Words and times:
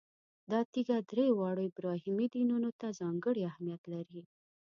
دا 0.51 0.59
تیږه 0.71 0.97
درې 1.11 1.27
واړو 1.39 1.61
ابراهیمي 1.71 2.27
دینونو 2.35 2.69
ته 2.79 2.87
ځانګړی 2.99 3.41
اهمیت 3.51 3.83
لري. 3.93 4.21